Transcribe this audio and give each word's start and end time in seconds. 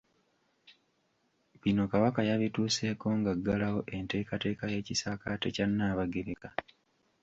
Bino 1.61 1.83
Kabaka 1.91 2.19
yabituuseeko 2.29 3.07
ng’aggalawo 3.19 3.79
enteekateeka 3.97 4.63
y’ekisakaate 4.73 5.47
kya 5.55 5.65
Nnaabagereka. 5.69 6.49